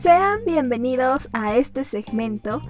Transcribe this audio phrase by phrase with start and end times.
[0.00, 2.62] Sean bienvenidos a este segmento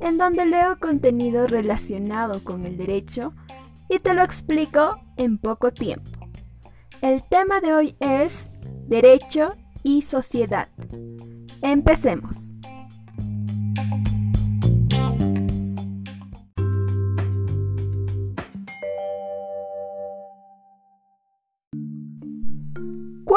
[0.00, 3.32] en donde leo contenido relacionado con el derecho
[3.88, 6.10] y te lo explico en poco tiempo.
[7.00, 8.48] El tema de hoy es
[8.88, 10.68] Derecho y Sociedad.
[11.62, 12.49] Empecemos.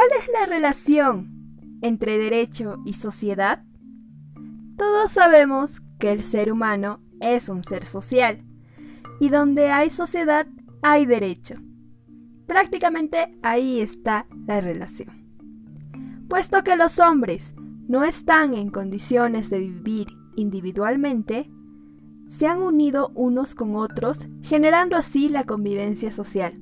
[0.03, 3.63] ¿Cuál es la relación entre derecho y sociedad?
[4.75, 8.43] Todos sabemos que el ser humano es un ser social
[9.21, 10.45] y donde hay sociedad
[10.81, 11.55] hay derecho.
[12.47, 15.25] Prácticamente ahí está la relación.
[16.27, 17.55] Puesto que los hombres
[17.87, 21.49] no están en condiciones de vivir individualmente,
[22.27, 26.61] se han unido unos con otros, generando así la convivencia social,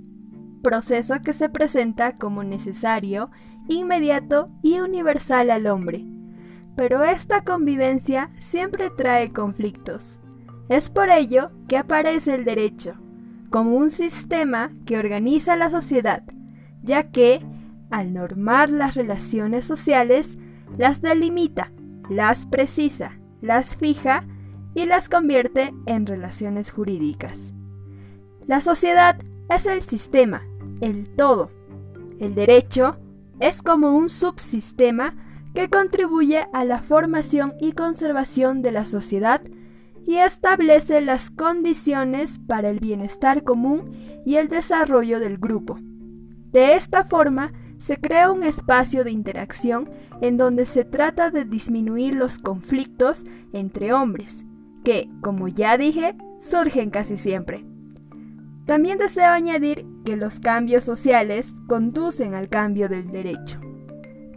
[0.62, 3.30] proceso que se presenta como necesario,
[3.68, 6.06] inmediato y universal al hombre.
[6.76, 10.20] Pero esta convivencia siempre trae conflictos.
[10.70, 12.96] Es por ello que aparece el derecho,
[13.50, 16.24] como un sistema que organiza la sociedad,
[16.82, 17.46] ya que,
[17.90, 20.38] al normar las relaciones sociales,
[20.78, 21.72] las delimita,
[22.10, 24.24] las precisa, las fija
[24.74, 27.38] y las convierte en relaciones jurídicas.
[28.48, 29.18] La sociedad
[29.50, 30.44] es el sistema,
[30.82, 31.52] el todo.
[32.20, 32.98] El derecho
[33.40, 35.16] es como un subsistema
[35.54, 39.42] que contribuye a la formación y conservación de la sociedad
[40.06, 43.92] y establece las condiciones para el bienestar común
[44.26, 45.78] y el desarrollo del grupo.
[46.52, 49.90] De esta forma, se crea un espacio de interacción
[50.22, 54.46] en donde se trata de disminuir los conflictos entre hombres,
[54.84, 57.66] que, como ya dije, surgen casi siempre.
[58.66, 63.60] También deseo añadir que los cambios sociales conducen al cambio del derecho.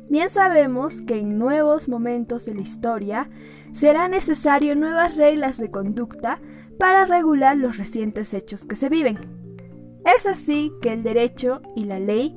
[0.08, 3.30] Bien sabemos que en nuevos momentos de la historia
[3.72, 6.40] será necesario nuevas reglas de conducta
[6.78, 9.18] para regular los recientes hechos que se viven.
[10.04, 12.36] Es así que el derecho y la ley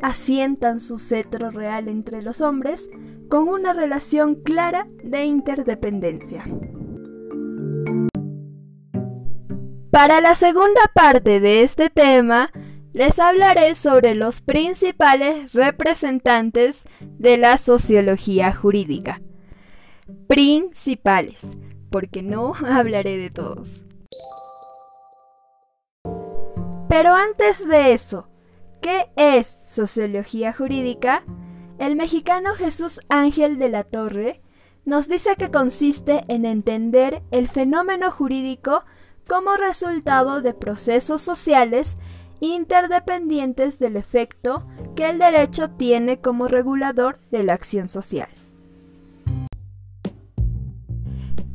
[0.00, 2.88] asientan su cetro real entre los hombres
[3.28, 6.44] con una relación clara de interdependencia.
[9.90, 12.50] Para la segunda parte de este tema,
[12.92, 19.22] les hablaré sobre los principales representantes de la sociología jurídica.
[20.26, 21.40] Principales,
[21.90, 23.82] porque no hablaré de todos.
[26.90, 28.28] Pero antes de eso,
[28.82, 31.24] ¿qué es sociología jurídica?
[31.78, 34.42] El mexicano Jesús Ángel de la Torre
[34.84, 38.84] nos dice que consiste en entender el fenómeno jurídico
[39.28, 41.96] como resultado de procesos sociales
[42.40, 44.66] interdependientes del efecto
[44.96, 48.28] que el derecho tiene como regulador de la acción social.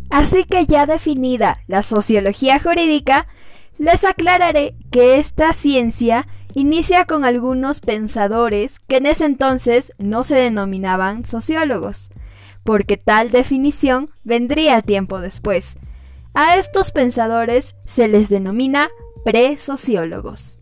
[0.10, 3.28] Así que ya definida la sociología jurídica,
[3.80, 10.36] les aclararé que esta ciencia inicia con algunos pensadores que en ese entonces no se
[10.36, 12.12] denominaban sociólogos,
[12.64, 15.76] porque tal definición vendría tiempo después.
[16.36, 18.90] A estos pensadores se les denomina
[19.24, 20.58] presociólogos.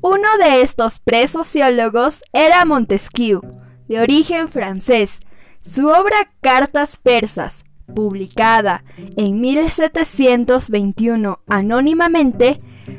[0.00, 3.42] Uno de estos presociólogos era Montesquieu,
[3.88, 5.20] de origen francés.
[5.60, 8.84] Su obra Cartas Persas, publicada
[9.18, 12.56] en 1721 anónimamente,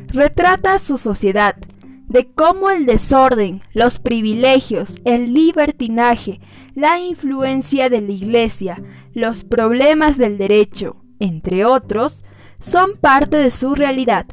[0.07, 1.55] retrata su sociedad,
[2.07, 6.39] de cómo el desorden, los privilegios, el libertinaje,
[6.73, 8.81] la influencia de la Iglesia,
[9.13, 12.23] los problemas del derecho, entre otros,
[12.59, 14.25] son parte de su realidad.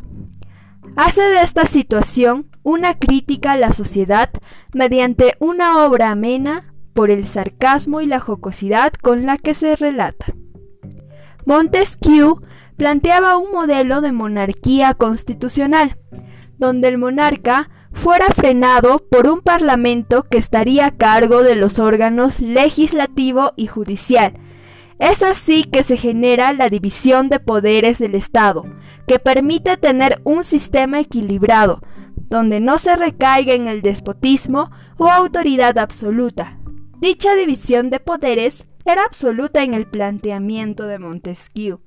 [0.97, 4.31] Hace de esta situación una crítica a la sociedad
[4.73, 10.27] mediante una obra amena por el sarcasmo y la jocosidad con la que se relata.
[11.45, 12.41] Montesquieu
[12.77, 15.99] planteaba un modelo de monarquía constitucional,
[16.59, 22.41] donde el monarca fuera frenado por un parlamento que estaría a cargo de los órganos
[22.41, 24.35] legislativo y judicial.
[24.99, 28.65] Es así que se genera la división de poderes del Estado,
[29.07, 31.81] que permite tener un sistema equilibrado,
[32.29, 36.59] donde no se recaiga en el despotismo o autoridad absoluta.
[37.01, 41.81] Dicha división de poderes era absoluta en el planteamiento de Montesquieu,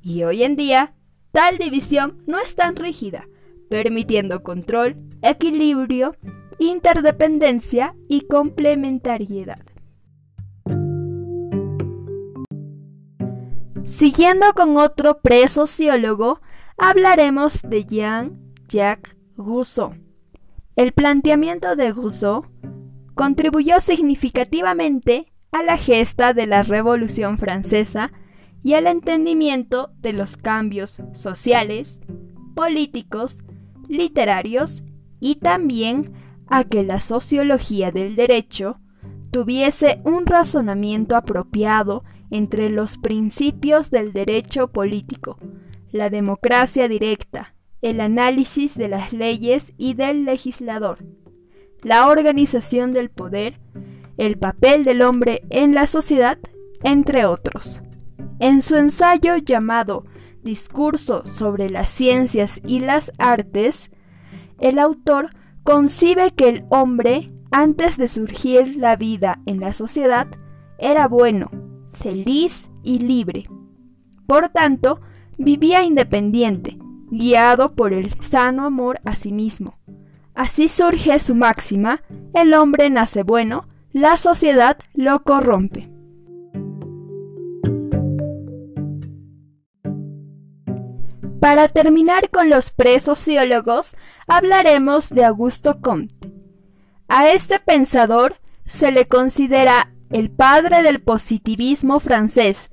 [0.00, 0.94] y hoy en día
[1.32, 3.26] tal división no es tan rígida,
[3.68, 6.16] permitiendo control, equilibrio,
[6.58, 9.58] interdependencia y complementariedad.
[13.84, 16.40] Siguiendo con otro presociólogo,
[16.76, 19.94] hablaremos de Jean-Jacques Rousseau,
[20.74, 22.46] El planteamiento de Rousseau
[23.14, 28.12] contribuyó significativamente a la gesta de la Revolución Francesa
[28.62, 32.02] y al entendimiento de los cambios sociales,
[32.54, 33.38] políticos,
[33.88, 34.82] literarios
[35.20, 36.12] y también
[36.46, 38.78] a que la sociología del derecho
[39.30, 45.38] tuviese un razonamiento apropiado entre los principios del derecho político,
[45.90, 50.98] la democracia directa, el análisis de las leyes y del legislador,
[51.82, 53.60] la organización del poder,
[54.16, 56.38] el papel del hombre en la sociedad,
[56.82, 57.82] entre otros.
[58.38, 60.04] En su ensayo llamado
[60.46, 63.90] Discurso sobre las ciencias y las artes,
[64.60, 65.30] el autor
[65.64, 70.28] concibe que el hombre, antes de surgir la vida en la sociedad,
[70.78, 71.50] era bueno,
[71.94, 73.50] feliz y libre.
[74.28, 75.00] Por tanto,
[75.36, 76.78] vivía independiente,
[77.10, 79.80] guiado por el sano amor a sí mismo.
[80.32, 82.02] Así surge su máxima,
[82.34, 85.95] el hombre nace bueno, la sociedad lo corrompe.
[91.40, 93.94] Para terminar con los presociólogos,
[94.26, 96.32] hablaremos de Augusto Comte.
[97.08, 102.70] A este pensador se le considera el padre del positivismo francés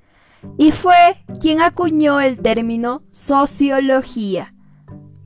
[0.58, 4.54] y fue quien acuñó el término sociología,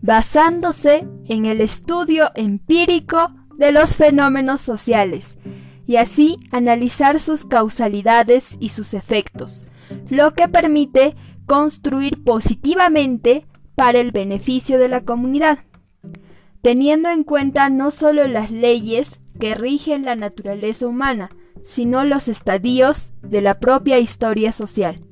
[0.01, 5.37] basándose en el estudio empírico de los fenómenos sociales
[5.85, 9.67] y así analizar sus causalidades y sus efectos,
[10.09, 11.15] lo que permite
[11.47, 15.59] construir positivamente para el beneficio de la comunidad,
[16.61, 21.29] teniendo en cuenta no solo las leyes que rigen la naturaleza humana,
[21.65, 25.03] sino los estadios de la propia historia social.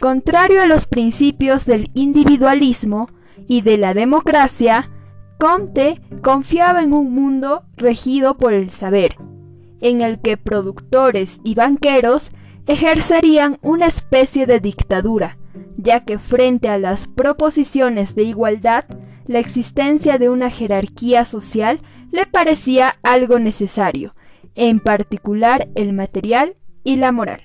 [0.00, 3.08] Contrario a los principios del individualismo
[3.48, 4.90] y de la democracia,
[5.38, 9.16] Comte confiaba en un mundo regido por el saber,
[9.80, 12.30] en el que productores y banqueros
[12.66, 15.38] ejercerían una especie de dictadura,
[15.76, 18.84] ya que frente a las proposiciones de igualdad,
[19.26, 21.80] la existencia de una jerarquía social
[22.10, 24.14] le parecía algo necesario,
[24.54, 27.42] en particular el material y la moral.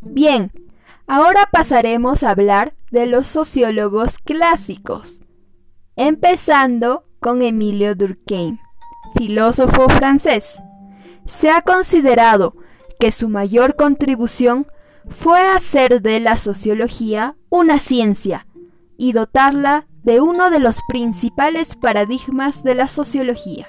[0.00, 0.50] Bien,
[1.06, 5.20] ahora pasaremos a hablar de los sociólogos clásicos,
[5.94, 8.58] empezando con Emilio Durkheim
[9.16, 10.58] filósofo francés.
[11.26, 12.54] Se ha considerado
[12.98, 14.66] que su mayor contribución
[15.08, 18.46] fue hacer de la sociología una ciencia
[18.96, 23.68] y dotarla de uno de los principales paradigmas de la sociología,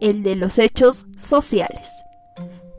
[0.00, 1.88] el de los hechos sociales.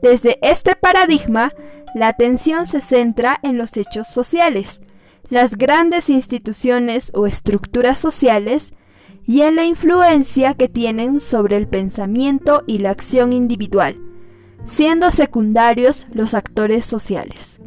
[0.00, 1.52] Desde este paradigma,
[1.94, 4.80] la atención se centra en los hechos sociales,
[5.28, 8.72] las grandes instituciones o estructuras sociales
[9.26, 13.98] y en la influencia que tienen sobre el pensamiento y la acción individual,
[14.64, 17.60] siendo secundarios los actores sociales.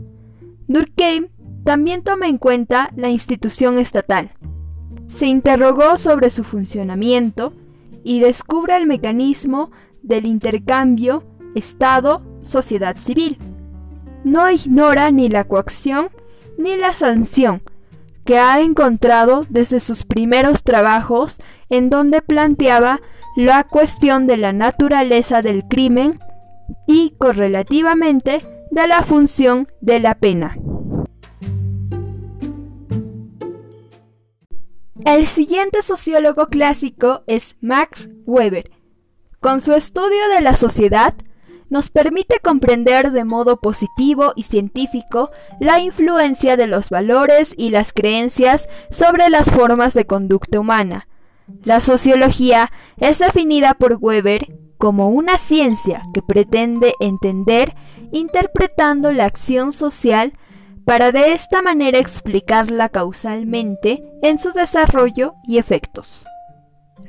[0.68, 1.28] Durkheim
[1.64, 4.32] también toma en cuenta la institución estatal.
[5.08, 7.54] Se interrogó sobre su funcionamiento
[8.04, 9.72] y descubre el mecanismo
[10.04, 11.24] del intercambio
[11.56, 13.38] Estado-sociedad civil.
[14.24, 16.10] No ignora ni la coacción
[16.58, 17.62] ni la sanción,
[18.26, 21.38] que ha encontrado desde sus primeros trabajos
[21.70, 23.00] en donde planteaba
[23.36, 26.20] la cuestión de la naturaleza del crimen
[26.88, 30.58] y correlativamente de la función de la pena.
[35.06, 38.72] El siguiente sociólogo clásico es Max Weber.
[39.40, 41.14] Con su estudio de la sociedad,
[41.70, 47.94] nos permite comprender de modo positivo y científico la influencia de los valores y las
[47.94, 51.08] creencias sobre las formas de conducta humana.
[51.64, 57.76] La sociología es definida por Weber como una ciencia que pretende entender
[58.12, 60.34] interpretando la acción social
[60.86, 66.26] para de esta manera explicarla causalmente en su desarrollo y efectos.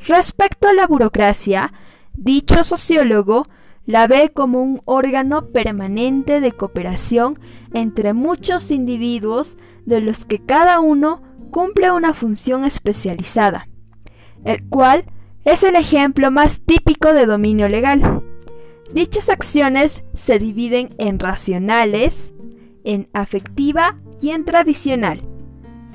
[0.06, 1.72] Respecto a la burocracia,
[2.14, 3.48] dicho sociólogo
[3.86, 7.38] la ve como un órgano permanente de cooperación
[7.72, 13.68] entre muchos individuos de los que cada uno cumple una función especializada,
[14.44, 15.04] el cual
[15.44, 18.22] es el ejemplo más típico de dominio legal.
[18.92, 22.34] Dichas acciones se dividen en racionales,
[22.82, 25.22] en afectiva y en tradicional,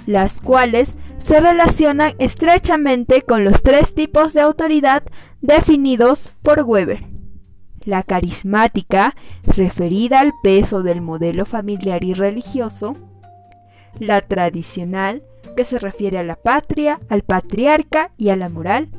[0.06, 5.04] las cuales se relacionan estrechamente con los tres tipos de autoridad
[5.42, 7.11] definidos por Weber
[7.86, 12.96] la carismática, referida al peso del modelo familiar y religioso,
[14.00, 15.24] la tradicional,
[15.56, 18.90] que se refiere a la patria, al patriarca y a la moral,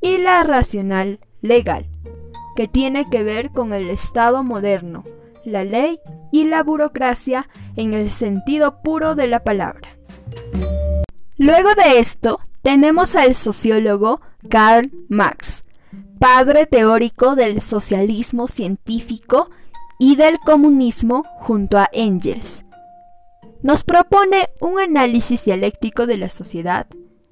[0.00, 1.86] y la racional legal,
[2.56, 5.04] que tiene que ver con el Estado moderno,
[5.44, 9.96] la ley y la burocracia en el sentido puro de la palabra.
[11.36, 15.64] Luego de esto, tenemos al sociólogo Karl Marx,
[16.18, 19.50] padre teórico del socialismo científico
[19.98, 22.64] y del comunismo junto a Engels.
[23.62, 26.86] Nos propone un análisis dialéctico de la sociedad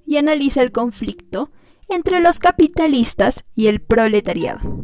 [0.07, 1.51] y analiza el conflicto
[1.89, 4.81] entre los capitalistas y el proletariado.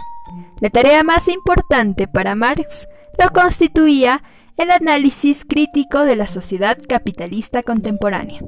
[0.60, 4.22] La tarea más importante para Marx lo constituía
[4.56, 8.40] el análisis crítico de la sociedad capitalista contemporánea.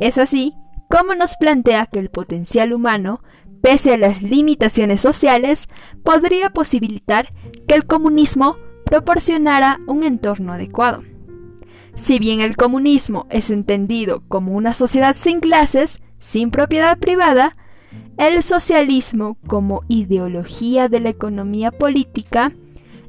[0.00, 0.54] Es así
[0.88, 3.22] como nos plantea que el potencial humano,
[3.62, 5.68] pese a las limitaciones sociales,
[6.04, 7.32] podría posibilitar
[7.66, 11.02] que el comunismo proporcionara un entorno adecuado.
[11.94, 17.56] Si bien el comunismo es entendido como una sociedad sin clases, sin propiedad privada,
[18.18, 22.52] el socialismo como ideología de la economía política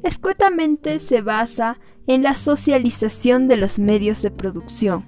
[0.02, 5.04] escuetamente se basa en la socialización de los medios de producción,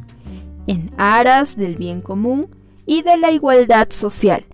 [0.67, 2.49] en aras del bien común
[2.87, 4.47] y de la igualdad social,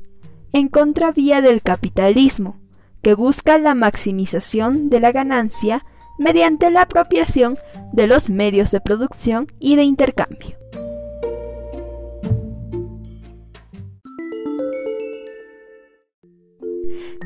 [0.53, 2.61] en contravía del capitalismo,
[3.03, 5.85] que busca la maximización de la ganancia
[6.19, 7.59] mediante la apropiación
[7.93, 10.57] de los medios de producción y de intercambio.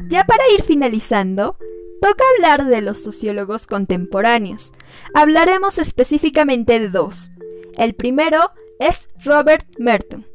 [0.08, 1.56] Ya para ir finalizando,
[2.00, 4.72] toca hablar de los sociólogos contemporáneos.
[5.14, 7.32] Hablaremos específicamente de dos.
[7.76, 10.26] El primero es Robert Merton,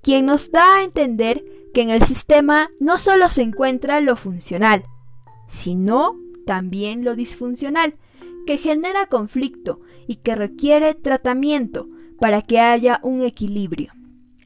[0.00, 1.44] quien nos da a entender
[1.76, 4.84] que en el sistema no solo se encuentra lo funcional,
[5.46, 7.96] sino también lo disfuncional,
[8.46, 11.86] que genera conflicto y que requiere tratamiento
[12.18, 13.92] para que haya un equilibrio.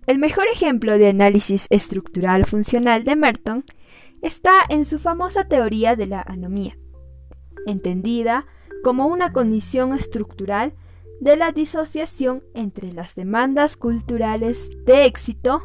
[0.09, 3.65] El mejor ejemplo de análisis estructural funcional de Merton
[4.23, 6.77] está en su famosa teoría de la anomía,
[7.65, 8.45] entendida
[8.83, 10.75] como una condición estructural
[11.21, 15.63] de la disociación entre las demandas culturales de éxito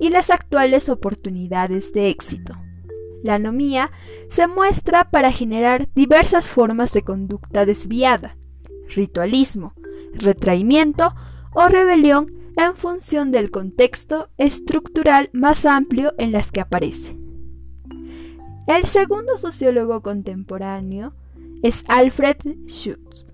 [0.00, 2.54] y las actuales oportunidades de éxito.
[3.22, 3.90] La anomía
[4.28, 8.36] se muestra para generar diversas formas de conducta desviada,
[8.88, 9.74] ritualismo,
[10.14, 11.14] retraimiento
[11.52, 17.16] o rebelión en función del contexto estructural más amplio en las que aparece.
[18.66, 21.12] El segundo sociólogo contemporáneo
[21.62, 23.26] es Alfred Schutz,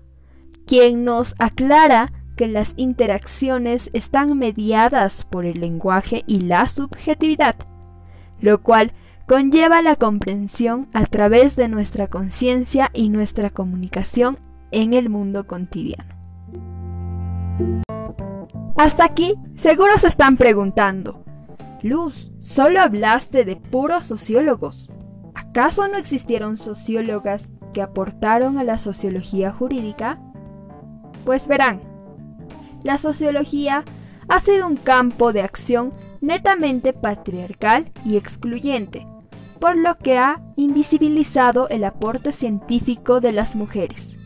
[0.65, 7.55] quien nos aclara que las interacciones están mediadas por el lenguaje y la subjetividad,
[8.39, 8.93] lo cual
[9.27, 14.39] conlleva la comprensión a través de nuestra conciencia y nuestra comunicación
[14.71, 16.15] en el mundo cotidiano.
[18.77, 21.25] Hasta aquí, seguro se están preguntando,
[21.81, 24.91] Luz, solo hablaste de puros sociólogos.
[25.33, 30.19] ¿Acaso no existieron sociólogas que aportaron a la sociología jurídica?
[31.25, 31.81] Pues verán,
[32.87, 33.83] la sociología
[34.29, 35.91] ha sido un campo de acción
[36.21, 39.05] netamente patriarcal y excluyente,
[39.59, 44.17] por lo que ha invisibilizado el aporte científico de las mujeres.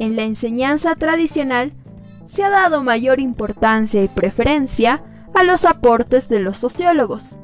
[0.00, 1.74] En la enseñanza tradicional
[2.26, 7.38] se ha dado mayor importancia y preferencia a los aportes de los sociólogos,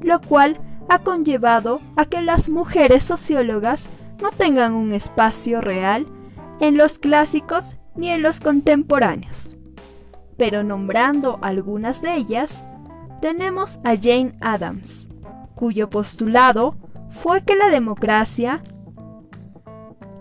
[0.00, 3.88] lo cual ha conllevado a que las mujeres sociólogas
[4.22, 6.06] no tengan un espacio real
[6.60, 9.53] en los clásicos ni en los contemporáneos.
[10.36, 12.64] Pero nombrando algunas de ellas,
[13.20, 15.08] tenemos a Jane Addams,
[15.54, 16.76] cuyo postulado
[17.10, 18.62] fue que la democracia,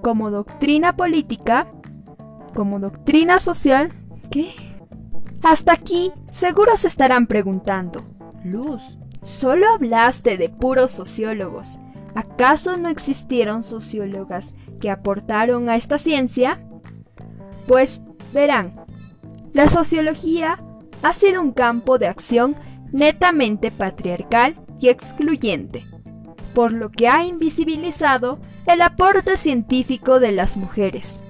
[0.01, 1.67] como doctrina política,
[2.53, 3.91] como doctrina social,
[4.29, 4.53] ¿qué?
[5.41, 8.05] Hasta aquí seguro se estarán preguntando,
[8.45, 8.81] Luz,
[9.23, 11.79] solo hablaste de puros sociólogos.
[12.15, 16.63] ¿Acaso no existieron sociólogas que aportaron a esta ciencia?
[17.67, 18.01] Pues
[18.33, 18.85] verán,
[19.53, 20.63] la sociología
[21.03, 22.55] ha sido un campo de acción
[22.91, 25.85] netamente patriarcal y excluyente,
[26.53, 31.23] por lo que ha invisibilizado el aporte científico de las mujeres.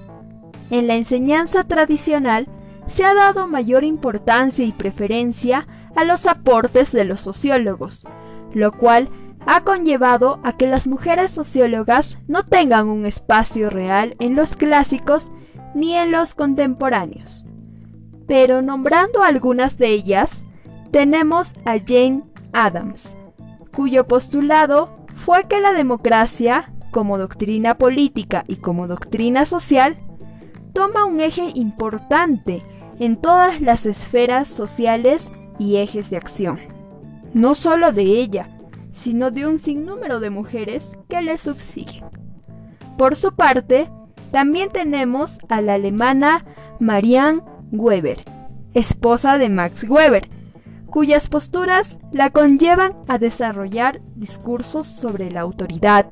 [0.70, 2.48] En la enseñanza tradicional
[2.88, 8.08] se ha dado mayor importancia y preferencia a los aportes de los sociólogos,
[8.54, 9.10] lo cual
[9.46, 15.32] ha conllevado a que las mujeres sociólogas no tengan un espacio real en los clásicos
[15.76, 17.43] ni en los contemporáneos.
[18.28, 20.44] Pero nombrando algunas de ellas,
[20.92, 23.16] tenemos a Jane Addams,
[23.76, 29.98] cuyo postulado fue que la democracia, como doctrina política y como doctrina social,
[30.74, 32.64] toma un eje importante
[33.00, 36.60] en todas las esferas sociales y ejes de acción.
[37.34, 38.50] No solo de ella,
[38.92, 42.06] sino de un sinnúmero de mujeres que le subsiguen.
[42.98, 43.90] Por su parte,
[44.32, 46.46] también tenemos a la alemana
[46.80, 47.42] Marianne
[47.74, 48.24] Weber,
[48.74, 50.30] esposa de Max Weber,
[50.86, 56.06] cuyas posturas la conllevan a desarrollar discursos sobre la autoridad,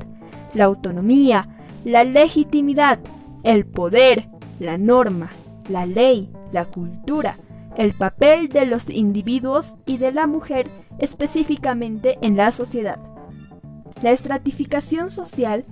[0.56, 1.48] la autonomía,
[1.86, 3.00] la legitimidad,
[3.44, 4.28] el poder,
[4.60, 5.30] la norma,
[5.70, 7.38] la ley, la cultura,
[7.78, 13.00] el papel de los individuos y de la mujer específicamente en la sociedad.
[14.02, 15.66] La estratificación social,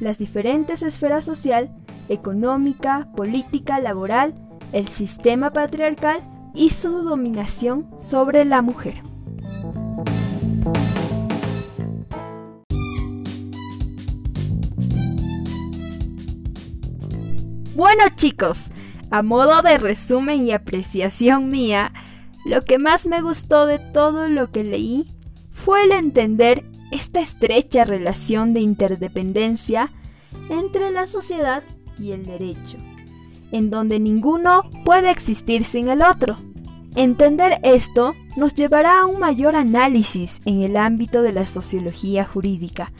[0.00, 1.70] las diferentes esferas social,
[2.08, 4.34] económica, política, laboral,
[4.74, 9.00] el sistema patriarcal y su dominación sobre la mujer.
[17.76, 18.70] Bueno chicos,
[19.10, 21.92] a modo de resumen y apreciación mía,
[22.44, 25.06] lo que más me gustó de todo lo que leí
[25.52, 29.90] fue el entender esta estrecha relación de interdependencia
[30.50, 31.62] entre la sociedad
[31.98, 32.76] y el derecho,
[33.54, 36.36] en donde ninguno puede existir sin el otro.
[36.96, 42.92] Entender esto nos llevará a un mayor análisis en el ámbito de la sociología jurídica,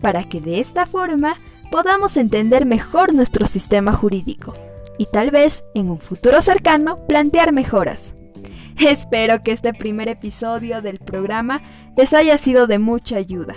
[0.00, 1.36] para que de esta forma
[1.70, 4.54] podamos entender mejor nuestro sistema jurídico
[4.98, 8.12] y tal vez en un futuro cercano plantear mejoras.
[8.80, 11.62] Espero que este primer episodio del programa
[11.96, 13.54] les haya sido de mucha ayuda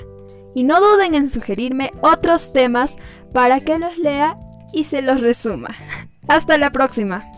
[0.54, 2.96] y no duden en sugerirme otros temas
[3.34, 4.38] para que los lea
[4.72, 5.76] y se los resuma.
[6.28, 7.33] Hasta la próxima.